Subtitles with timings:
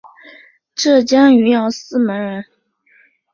[0.73, 2.43] 浙江余姚泗门人。